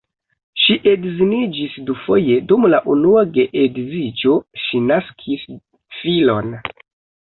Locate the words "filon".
6.03-6.55